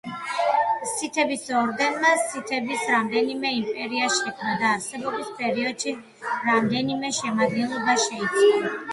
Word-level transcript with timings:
სითების 0.91 1.41
ორდენმა 1.57 2.13
სითების 2.21 2.85
რამდენიმე 2.93 3.51
იმპერია 3.57 4.07
შექმნა 4.15 4.55
და 4.61 4.71
არსებობის 4.77 5.29
პერიოდში 5.41 5.93
რამდენიმე 6.47 7.13
შემადგენლობა 7.19 7.95
შეიცვალა. 8.05 8.73